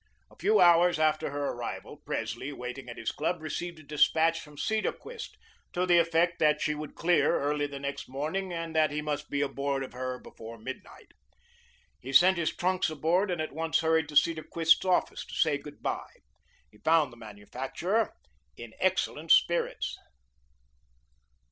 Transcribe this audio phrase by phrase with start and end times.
[0.31, 4.57] A few hours after her arrival, Presley, waiting at his club, received a despatch from
[4.57, 5.37] Cedarquist
[5.73, 9.29] to the effect that she would clear early the next morning and that he must
[9.29, 11.11] be aboard of her before midnight.
[11.99, 15.83] He sent his trunks aboard and at once hurried to Cedarquist's office to say good
[15.83, 16.21] bye.
[16.71, 18.15] He found the manufacturer
[18.57, 19.99] in excellent spirits.